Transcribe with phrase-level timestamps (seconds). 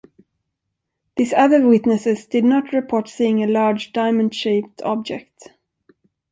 [1.15, 5.49] These other witnesses did not report seeing a large diamond-shaped object.